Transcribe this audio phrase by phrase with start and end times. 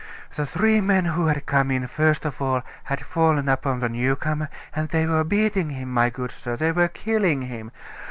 [0.35, 4.49] The three men who had come in first of all had fallen upon the newcomer,
[4.75, 7.69] and they were beating him, my good sir, they were killing him.